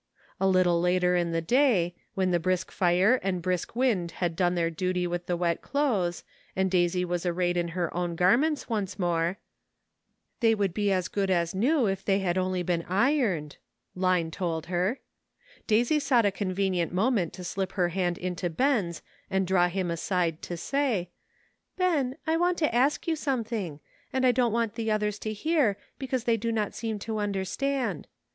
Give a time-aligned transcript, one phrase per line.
[0.39, 4.55] A little later in the day, when the brisk fire and brisk wind had done
[4.55, 6.23] their duty with the wet clothes,
[6.55, 9.37] and Daisy was arrayed in her own garments once more
[10.39, 13.57] —"They would be as good as new if they had only been ironed,"
[13.93, 14.97] Line told her—
[15.67, 20.41] Daisy sought a convenient moment to slip her hand into Ben's and draw him aside
[20.41, 21.11] to say,"
[21.77, 23.79] Ben, I want to ask you something,
[24.11, 28.07] and I don't want the others to hear, because they do not seem to understand.